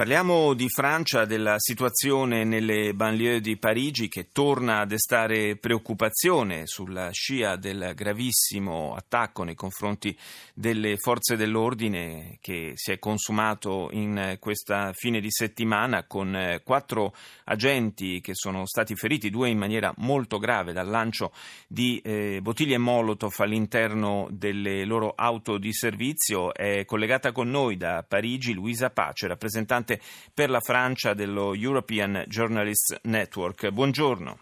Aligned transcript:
Parliamo 0.00 0.54
di 0.54 0.70
Francia, 0.70 1.26
della 1.26 1.56
situazione 1.58 2.42
nelle 2.44 2.94
banlieue 2.94 3.42
di 3.42 3.58
Parigi 3.58 4.08
che 4.08 4.28
torna 4.32 4.80
a 4.80 4.86
destare 4.86 5.56
preoccupazione 5.56 6.62
sulla 6.64 7.10
scia 7.10 7.56
del 7.56 7.92
gravissimo 7.94 8.94
attacco 8.94 9.42
nei 9.42 9.54
confronti 9.54 10.16
delle 10.54 10.96
forze 10.96 11.36
dell'ordine 11.36 12.38
che 12.40 12.72
si 12.76 12.92
è 12.92 12.98
consumato 12.98 13.90
in 13.92 14.38
questa 14.40 14.94
fine 14.94 15.20
di 15.20 15.30
settimana 15.30 16.04
con 16.06 16.58
quattro 16.64 17.14
agenti 17.44 18.22
che 18.22 18.32
sono 18.34 18.64
stati 18.64 18.94
feriti, 18.96 19.28
due 19.28 19.50
in 19.50 19.58
maniera 19.58 19.92
molto 19.98 20.38
grave 20.38 20.72
dal 20.72 20.88
lancio 20.88 21.30
di 21.68 22.00
eh, 22.02 22.38
bottiglie 22.40 22.78
Molotov 22.78 23.34
all'interno 23.36 24.28
delle 24.30 24.86
loro 24.86 25.12
auto 25.14 25.58
di 25.58 25.74
servizio. 25.74 26.54
È 26.54 26.86
collegata 26.86 27.32
con 27.32 27.50
noi 27.50 27.76
da 27.76 28.02
Parigi 28.08 28.54
Luisa 28.54 28.88
Pace, 28.88 29.26
rappresentante 29.26 29.88
rappresentante 29.90 30.00
per 30.32 30.50
la 30.50 30.60
Francia 30.60 31.14
dello 31.14 31.54
European 31.54 32.24
Journalists 32.28 33.00
Network. 33.02 33.70
Buongiorno. 33.70 34.38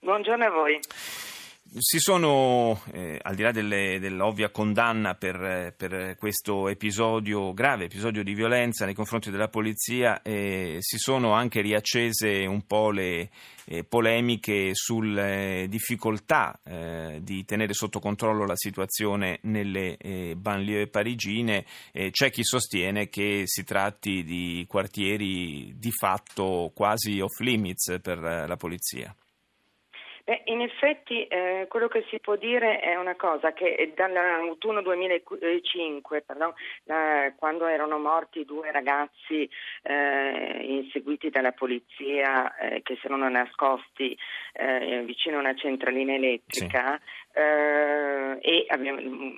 Buongiorno 0.00 0.44
a 0.44 0.50
voi. 0.50 0.80
Si 1.72 2.00
sono, 2.00 2.82
eh, 2.90 3.16
al 3.22 3.36
di 3.36 3.42
là 3.42 3.52
delle, 3.52 4.00
dell'ovvia 4.00 4.50
condanna 4.50 5.14
per, 5.14 5.72
per, 5.76 6.16
questo 6.16 6.66
episodio, 6.66 7.54
grave 7.54 7.84
episodio 7.84 8.24
di 8.24 8.34
violenza 8.34 8.86
nei 8.86 8.94
confronti 8.94 9.30
della 9.30 9.46
polizia, 9.46 10.20
eh, 10.22 10.78
si 10.80 10.98
sono 10.98 11.32
anche 11.32 11.60
riaccese 11.60 12.44
un 12.44 12.66
po' 12.66 12.90
le 12.90 13.30
eh, 13.66 13.84
polemiche 13.84 14.74
sulle 14.74 15.66
difficoltà 15.68 16.58
eh, 16.64 17.20
di 17.22 17.44
tenere 17.44 17.72
sotto 17.72 18.00
controllo 18.00 18.46
la 18.46 18.56
situazione 18.56 19.38
nelle 19.42 19.96
eh, 19.96 20.34
banlieue 20.36 20.88
parigine. 20.88 21.64
c'è 21.92 22.30
chi 22.30 22.42
sostiene 22.42 23.08
che 23.08 23.42
si 23.44 23.62
tratti 23.62 24.24
di 24.24 24.64
quartieri 24.66 25.76
di 25.78 25.92
fatto 25.92 26.72
quasi 26.74 27.20
off 27.20 27.38
limits 27.38 28.00
per 28.02 28.18
la 28.18 28.56
polizia. 28.56 29.14
Beh, 30.30 30.42
in 30.44 30.60
effetti 30.60 31.26
eh, 31.26 31.66
quello 31.68 31.88
che 31.88 32.04
si 32.08 32.20
può 32.20 32.36
dire 32.36 32.78
è 32.78 32.94
una 32.94 33.16
cosa 33.16 33.52
che 33.52 33.92
dall'autunno 33.96 34.80
2005, 34.80 36.22
pardon, 36.22 36.52
da, 36.84 37.32
quando 37.34 37.66
erano 37.66 37.98
morti 37.98 38.44
due 38.44 38.70
ragazzi 38.70 39.50
eh, 39.82 40.58
inseguiti 40.62 41.30
dalla 41.30 41.50
polizia 41.50 42.56
eh, 42.58 42.80
che 42.82 42.94
si 43.00 43.06
erano 43.06 43.28
nascosti 43.28 44.16
eh, 44.52 45.02
vicino 45.04 45.38
a 45.38 45.40
una 45.40 45.54
centralina 45.56 46.14
elettrica 46.14 46.96
sì. 47.02 47.19
Eh, 47.32 48.38
e 48.40 48.66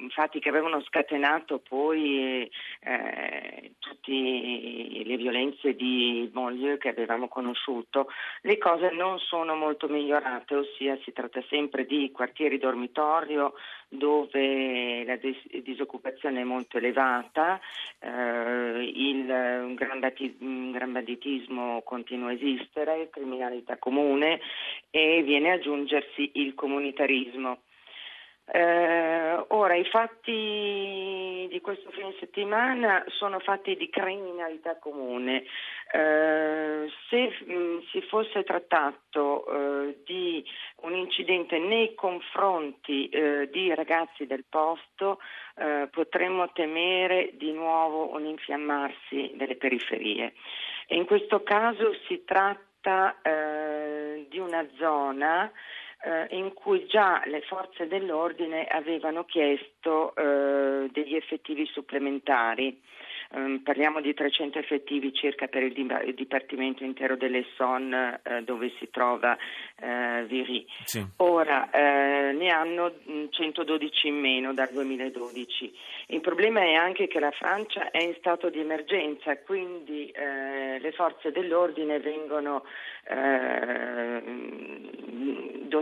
infatti 0.00 0.38
che 0.38 0.48
avevano 0.48 0.80
scatenato 0.82 1.58
poi 1.58 2.50
eh, 2.80 3.72
tutte 3.78 4.12
le 4.12 5.16
violenze 5.16 5.74
di 5.74 6.28
Bonlieu 6.32 6.78
che 6.78 6.88
avevamo 6.88 7.28
conosciuto, 7.28 8.08
le 8.42 8.56
cose 8.56 8.90
non 8.92 9.18
sono 9.18 9.56
molto 9.56 9.88
migliorate, 9.88 10.54
ossia 10.54 10.96
si 11.02 11.12
tratta 11.12 11.42
sempre 11.48 11.84
di 11.84 12.10
quartieri 12.12 12.58
dormitorio 12.58 13.54
dove 13.88 15.04
la 15.04 15.16
dis- 15.16 15.60
disoccupazione 15.62 16.40
è 16.40 16.44
molto 16.44 16.78
elevata, 16.78 17.60
eh, 17.98 18.90
il 18.94 19.28
un 19.28 19.74
gran, 19.74 20.00
bati- 20.00 20.36
un 20.40 20.70
gran 20.70 20.92
banditismo 20.92 21.82
continua 21.82 22.30
a 22.30 22.32
esistere, 22.32 23.10
criminalità 23.10 23.76
comune 23.76 24.40
e 24.90 25.22
viene 25.22 25.52
ad 25.52 25.58
aggiungersi 25.58 26.30
il 26.34 26.54
comunitarismo. 26.54 27.58
Eh, 28.44 29.44
ora, 29.48 29.74
i 29.76 29.84
fatti 29.84 31.46
di 31.48 31.60
questo 31.60 31.90
fine 31.90 32.12
settimana 32.18 33.04
sono 33.06 33.38
fatti 33.38 33.76
di 33.76 33.88
criminalità 33.88 34.76
comune. 34.78 35.44
Eh, 35.92 36.90
se 37.08 37.44
mh, 37.44 37.52
mm, 37.52 37.78
si 37.90 38.00
fosse 38.02 38.42
trattato 38.42 39.46
eh, 39.46 40.02
di 40.04 40.44
un 40.82 40.94
incidente 40.94 41.58
nei 41.58 41.94
confronti 41.94 43.08
eh, 43.08 43.48
di 43.50 43.72
ragazzi 43.74 44.26
del 44.26 44.44
posto, 44.48 45.20
eh, 45.56 45.88
potremmo 45.90 46.50
temere 46.52 47.30
di 47.34 47.52
nuovo 47.52 48.12
un 48.12 48.26
infiammarsi 48.26 49.32
delle 49.34 49.56
periferie. 49.56 50.34
E 50.88 50.96
in 50.96 51.04
questo 51.04 51.42
caso 51.44 51.94
si 52.08 52.24
tratta 52.24 53.20
eh, 53.22 54.26
di 54.28 54.38
una 54.38 54.66
zona 54.78 55.50
eh, 56.02 56.26
in 56.36 56.52
cui 56.52 56.86
già 56.86 57.22
le 57.26 57.42
forze 57.42 57.86
dell'ordine 57.86 58.66
avevano 58.66 59.24
chiesto 59.24 60.14
eh, 60.14 60.88
degli 60.90 61.14
effettivi 61.14 61.66
supplementari. 61.66 62.80
Um, 63.34 63.60
parliamo 63.60 64.02
di 64.02 64.12
300 64.12 64.58
effettivi 64.58 65.14
circa 65.14 65.46
per 65.46 65.62
il, 65.62 65.72
di- 65.72 65.86
il 66.04 66.14
Dipartimento 66.14 66.84
intero 66.84 67.16
dell'Esson 67.16 67.90
eh, 67.94 68.42
dove 68.42 68.72
si 68.78 68.90
trova 68.90 69.38
eh, 69.80 70.24
Viry. 70.26 70.66
Sì. 70.84 71.02
Ora 71.16 71.70
eh, 71.70 72.32
ne 72.32 72.48
hanno 72.50 72.92
112 73.30 74.08
in 74.08 74.20
meno 74.20 74.52
dal 74.52 74.68
2012. 74.70 75.72
Il 76.08 76.20
problema 76.20 76.60
è 76.60 76.74
anche 76.74 77.06
che 77.06 77.20
la 77.20 77.30
Francia 77.30 77.90
è 77.90 78.02
in 78.02 78.14
stato 78.18 78.50
di 78.50 78.60
emergenza, 78.60 79.38
quindi 79.38 80.10
eh, 80.10 80.78
le 80.78 80.92
forze 80.92 81.32
dell'ordine 81.32 82.00
vengono 82.00 82.64
eh, 83.04 83.81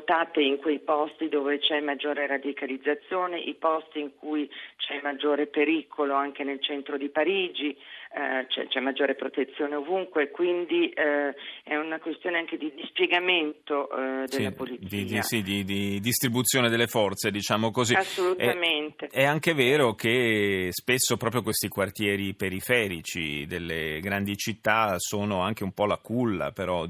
dotate 0.00 0.40
in 0.40 0.56
quei 0.56 0.78
posti 0.78 1.28
dove 1.28 1.58
c'è 1.58 1.80
maggiore 1.80 2.26
radicalizzazione, 2.26 3.38
i 3.38 3.54
posti 3.54 4.00
in 4.00 4.10
cui 4.18 4.50
c'è 4.76 5.00
maggiore 5.02 5.46
pericolo 5.46 6.14
anche 6.14 6.42
nel 6.42 6.60
centro 6.62 6.96
di 6.96 7.10
Parigi, 7.10 7.76
eh, 8.12 8.46
c'è, 8.48 8.66
c'è, 8.66 8.80
maggiore 8.80 9.14
protezione 9.14 9.76
ovunque, 9.76 10.30
quindi 10.30 10.88
eh, 10.88 11.32
è 11.62 11.76
una 11.76 12.00
questione 12.00 12.38
anche 12.38 12.56
di 12.56 12.72
dispiegamento 12.74 13.88
eh, 13.90 14.26
della 14.26 14.50
sì, 14.50 14.52
polizia. 14.52 14.88
Di, 14.88 15.04
di, 15.04 15.22
sì, 15.22 15.42
di, 15.42 15.64
di, 15.64 16.00
distribuzione 16.00 16.68
delle 16.68 16.88
forze, 16.88 17.30
diciamo 17.30 17.70
così. 17.70 17.94
Assolutamente. 17.94 19.06
È, 19.06 19.20
è, 19.20 19.24
anche 19.24 19.54
vero 19.54 19.94
che 19.94 20.70
spesso 20.72 21.16
proprio 21.16 21.42
questi 21.42 21.68
quartieri 21.68 22.34
periferici 22.34 23.46
delle 23.46 24.00
grandi 24.00 24.36
città 24.36 24.96
sono 24.98 25.42
anche 25.42 25.62
un 25.62 25.72
po' 25.72 25.86
la 25.86 25.98
culla, 25.98 26.50
però, 26.50 26.86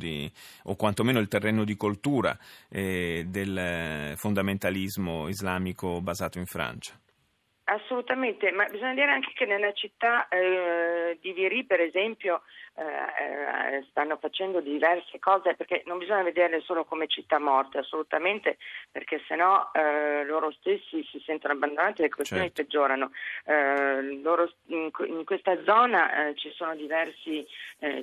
o 0.65 0.77
quantomeno 0.77 1.19
il 1.19 1.29
terreno 1.29 1.65
di 1.65 1.77
coltura 1.77 2.35
eh, 2.71 3.27
del 3.29 4.15
fondamentalismo 4.17 5.29
islamico 5.29 6.01
basato 6.01 6.39
in 6.39 6.47
Francia. 6.47 6.99
Assolutamente, 7.71 8.51
ma 8.51 8.65
bisogna 8.65 8.95
dire 8.95 9.13
anche 9.13 9.31
che 9.33 9.47
nella 9.47 9.73
città 9.73 10.27
eh, 10.27 11.17
di 11.21 11.33
Viry, 11.33 11.63
per 11.63 11.81
esempio, 11.81 12.43
eh, 12.75 13.77
eh, 13.77 13.87
stanno 13.91 14.17
facendo 14.17 14.61
diverse 14.61 15.19
cose 15.19 15.55
perché 15.55 15.83
non 15.87 15.99
bisogna 15.99 16.23
vederle 16.23 16.61
solo 16.63 16.85
come 16.85 17.07
città 17.07 17.39
morte, 17.39 17.79
assolutamente, 17.79 18.59
perché 18.91 19.23
sennò 19.29 19.71
eh, 19.73 20.25
loro 20.25 20.51
stessi 20.51 21.07
si 21.13 21.23
sentono 21.25 21.53
abbandonati 21.53 22.01
e 22.01 22.05
le 22.05 22.11
questioni 22.11 22.43
certo. 22.45 22.63
peggiorano. 22.63 23.13
Eh, 23.45 24.21
loro, 24.23 24.51
in, 24.67 24.91
in, 25.07 25.25
questa 25.25 25.63
zona 25.63 26.29
eh, 26.29 26.35
ci 26.37 26.51
sono 26.55 26.75
diversi 26.75 27.47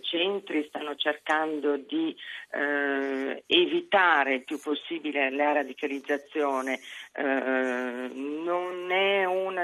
centri, 0.01 0.65
stanno 0.69 0.95
cercando 0.95 1.77
di 1.77 2.15
evitare 2.49 4.33
il 4.33 4.43
più 4.43 4.59
possibile 4.59 5.29
la 5.29 5.51
radicalizzazione. 5.51 6.79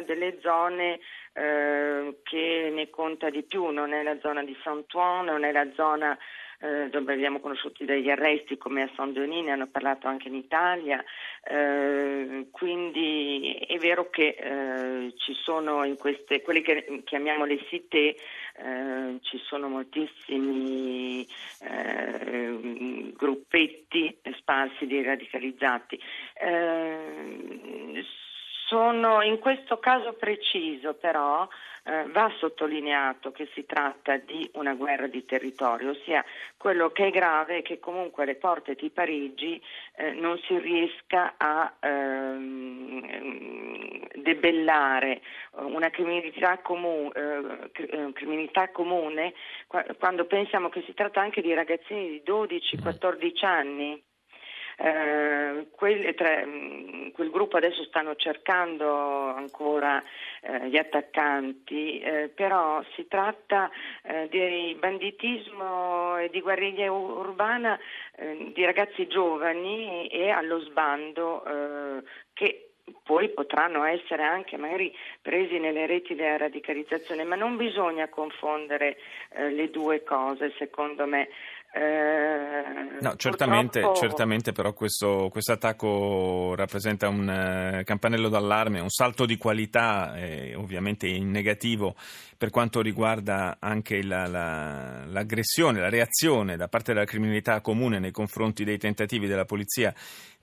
Delle 0.04 0.40
zone 0.42 1.00
eh, 1.34 2.20
che 2.24 2.72
ne 2.74 2.90
conta 2.90 3.30
di 3.30 3.44
più, 3.44 3.68
non 3.68 3.94
è 3.94 4.04
la 4.04 4.18
zona 4.20 4.44
di 4.44 4.56
Saint-Ouen, 4.64 5.26
non 5.26 5.44
è 5.44 5.52
la 5.52 5.68
zona 5.74 6.18
eh, 6.64 6.90
dove 6.90 7.12
abbiamo 7.12 7.42
conosciuto 7.42 7.84
degli 7.84 8.10
arresti 8.10 8.58
come 8.58 8.84
a 8.84 8.90
Saint-Denis, 8.96 9.44
ne 9.44 9.52
hanno 9.52 9.68
parlato 9.68 10.08
anche 10.08 10.30
in 10.30 10.36
Italia, 10.36 11.04
eh, 11.44 12.48
quindi 12.52 13.66
è 13.68 13.78
vero 13.78 14.10
che 14.10 14.36
eh, 14.40 15.14
ci 15.18 15.34
sono 15.34 15.84
in 15.84 15.98
queste, 15.98 16.42
quelle 16.42 16.62
che 16.62 17.02
chiamiamo 17.04 17.44
le 17.44 17.60
cité, 17.68 18.16
eh, 18.56 19.18
ci 19.22 19.40
sono 19.40 19.68
moltissimi 19.68 21.28
eh, 21.62 23.12
gruppetti 23.14 24.18
sparsi 24.38 24.86
di 24.86 25.02
radicalizzati 25.02 26.00
sono 28.74 29.22
in 29.22 29.38
questo 29.38 29.78
caso 29.78 30.14
preciso 30.14 30.96
però 30.96 31.48
eh, 31.84 32.06
va 32.10 32.32
sottolineato 32.40 33.32
che 33.32 33.48
si 33.54 33.68
tratta 33.68 34.18
di 34.18 34.50
una 34.54 34.74
guerra 34.74 35.06
di 35.06 35.24
territorio, 35.26 35.92
ossia 35.92 36.26
quello 36.58 36.90
che 36.90 37.06
è 37.08 37.12
grave 37.12 37.58
è 37.58 37.62
che 37.62 37.78
comunque 37.80 38.24
alle 38.24 38.34
porte 38.34 38.74
di 38.74 38.90
Parigi 38.90 39.62
eh, 39.96 40.14
non 40.14 40.40
si 40.48 40.58
riesca 40.58 41.36
a 41.38 41.72
ehm, 41.82 43.02
debellare 44.16 45.22
una 45.52 45.92
criminalità, 45.92 46.58
comu- 46.60 47.16
eh, 47.16 47.70
eh 47.76 48.12
criminalità 48.14 48.72
comune 48.72 49.34
quando 50.00 50.26
pensiamo 50.26 50.70
che 50.70 50.82
si 50.86 50.96
tratta 50.96 51.22
anche 51.22 51.42
di 51.42 51.54
ragazzini 51.54 52.10
di 52.10 52.24
12-14 52.26 53.46
anni. 53.46 54.02
Eh, 54.78 55.68
quel, 55.72 56.16
mm, 56.46 57.10
quel, 57.10 57.30
gruppo 57.30 57.58
adesso 57.58 57.84
stanno 57.84 58.16
cercando 58.16 59.30
ancora 59.30 60.04
eh, 60.42 60.70
gli 60.70 60.78
attaccanti, 60.78 62.00
eh, 62.00 62.32
però 62.34 62.84
si 62.96 63.08
tratta 63.08 63.70
eh, 64.04 64.28
di 64.30 64.76
banditismo 64.80 66.18
e 66.18 66.30
di 66.30 66.42
guerriglia 66.42 66.92
urbana 66.92 67.78
eh, 68.16 68.52
di 68.54 68.66
ragazzi 68.66 69.08
giovani 69.08 70.08
e 70.08 70.30
allo 70.30 70.60
sbando 70.60 71.46
eh, 71.46 72.04
che 72.34 72.68
poi 73.04 73.30
potranno 73.30 73.84
essere 73.84 74.24
anche 74.24 74.58
magari 74.58 74.94
presi 75.22 75.58
nelle 75.58 75.86
reti 75.86 76.16
della 76.16 76.38
radicalizzazione, 76.38 77.24
ma 77.24 77.36
non 77.36 77.56
bisogna 77.56 78.10
confondere 78.10 78.98
eh, 79.30 79.50
le 79.52 79.70
due 79.70 80.04
cose, 80.04 80.54
secondo 80.58 81.06
me. 81.06 81.30
Eh, 81.76 83.00
no, 83.02 83.16
certamente, 83.16 83.80
purtroppo... 83.80 84.00
certamente, 84.00 84.52
però 84.52 84.74
questo, 84.74 85.32
attacco 85.48 86.54
rappresenta 86.56 87.08
un 87.08 87.28
eh, 87.28 87.84
campanello 87.84 88.30
d'allarme, 88.30 88.80
un 88.80 88.92
salto 88.92 89.26
di 89.26 89.38
qualità, 89.38 90.16
eh, 90.16 90.54
ovviamente 90.54 91.08
in 91.08 91.32
negativo 91.32 91.96
per 92.38 92.52
quanto 92.52 92.82
riguarda 92.82 93.58
anche 93.60 94.04
la, 94.04 94.28
la, 94.28 95.06
l'aggressione, 95.06 95.80
la 95.80 95.90
reazione 95.90 96.58
da 96.58 96.68
parte 96.68 96.94
della 96.94 97.06
criminalità 97.06 97.62
comune 97.62 97.98
nei 97.98 98.12
confronti 98.12 98.64
dei 98.64 98.78
tentativi 98.78 99.28
della 99.28 99.46
polizia 99.46 99.94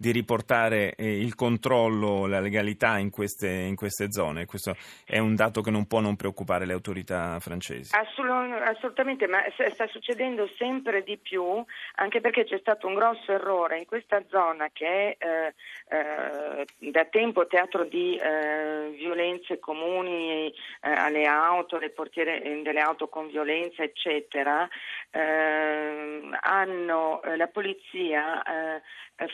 di 0.01 0.13
riportare 0.13 0.95
eh, 0.95 1.21
il 1.21 1.35
controllo, 1.35 2.25
la 2.25 2.41
legalità 2.41 2.97
in 2.97 3.11
queste, 3.11 3.51
in 3.51 3.77
queste, 3.77 4.11
zone. 4.11 4.47
Questo 4.47 4.75
è 5.05 5.19
un 5.19 5.35
dato 5.35 5.61
che 5.61 5.71
non 5.71 5.87
può 5.87 6.01
non 6.01 6.17
preoccupare 6.17 6.65
le 6.65 6.73
autorità 6.73 7.39
francesi. 7.39 7.95
assolutamente, 7.95 9.27
ma 9.27 9.41
sta 9.75 9.87
succedendo 9.89 10.49
sempre 10.57 11.03
di 11.03 11.19
più, 11.19 11.63
anche 11.97 12.23
perché 12.23 12.45
c'è 12.45 12.57
stato 12.61 12.87
un 12.87 12.95
grosso 12.95 13.31
errore 13.31 13.77
in 13.77 13.85
questa 13.85 14.23
zona 14.31 14.71
che 14.73 14.87
è 14.87 15.17
eh, 15.19 15.55
eh, 15.91 16.67
da 16.91 17.05
tempo 17.07 17.49
teatro 17.49 17.85
di 17.85 18.17
eh, 18.17 18.95
violenze 18.97 19.59
comuni 19.59 20.47
eh, 20.47 20.53
alle 20.81 21.27
auto, 21.27 21.79
le 21.79 21.91
portiere 21.91 22.41
eh, 22.43 22.63
delle 22.63 22.81
auto 22.81 23.09
con 23.09 23.27
violenza, 23.27 23.83
eccetera. 23.83 24.69
hanno, 26.41 27.21
la 27.37 27.49
polizia 27.49 28.41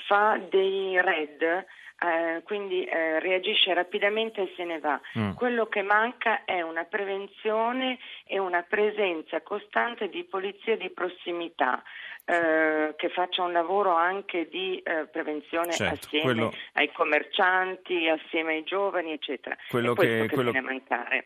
fa 0.08 0.40
dei 0.48 0.98
red 1.02 1.66
eh, 1.98 2.42
quindi 2.42 2.84
eh, 2.84 3.20
reagisce 3.20 3.72
rapidamente 3.72 4.42
e 4.42 4.52
se 4.56 4.64
ne 4.64 4.78
va. 4.78 5.00
Mm. 5.18 5.32
Quello 5.32 5.66
che 5.66 5.82
manca 5.82 6.44
è 6.44 6.60
una 6.60 6.84
prevenzione 6.84 7.98
e 8.26 8.38
una 8.38 8.62
presenza 8.62 9.40
costante 9.42 10.08
di 10.08 10.24
polizia 10.24 10.76
di 10.76 10.90
prossimità. 10.90 11.82
Eh, 12.28 12.94
che 12.96 13.08
faccia 13.10 13.44
un 13.44 13.52
lavoro 13.52 13.94
anche 13.94 14.48
di 14.50 14.78
eh, 14.78 15.06
prevenzione 15.06 15.70
certo, 15.70 15.94
assieme 15.94 16.24
quello, 16.24 16.52
ai 16.72 16.90
commercianti, 16.90 18.08
assieme 18.08 18.54
ai 18.54 18.64
giovani, 18.64 19.12
eccetera. 19.12 19.56
Quello 19.68 19.94
che, 19.94 20.26
che, 20.26 20.34
quello, 20.34 20.52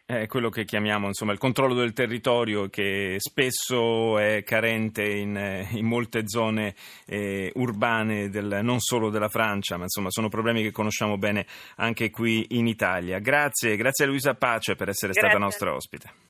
è 0.04 0.26
quello 0.26 0.50
che 0.50 0.66
chiamiamo 0.66 1.06
insomma, 1.06 1.32
il 1.32 1.38
controllo 1.38 1.72
del 1.72 1.94
territorio 1.94 2.68
che 2.68 3.14
spesso 3.16 4.18
è 4.18 4.42
carente 4.42 5.02
in, 5.02 5.66
in 5.70 5.86
molte 5.86 6.28
zone 6.28 6.74
eh, 7.06 7.50
urbane 7.54 8.28
del, 8.28 8.60
non 8.62 8.80
solo 8.80 9.08
della 9.08 9.30
Francia, 9.30 9.78
ma 9.78 9.84
insomma 9.84 10.10
sono 10.10 10.28
problemi 10.28 10.59
che 10.62 10.72
conosciamo 10.72 11.18
bene 11.18 11.46
anche 11.76 12.10
qui 12.10 12.46
in 12.50 12.66
Italia. 12.66 13.18
Grazie, 13.18 13.76
grazie 13.76 14.04
a 14.04 14.08
Luisa 14.08 14.34
Pace 14.34 14.74
per 14.74 14.88
essere 14.88 15.12
grazie. 15.12 15.28
stata 15.30 15.42
nostra 15.42 15.74
ospite. 15.74 16.28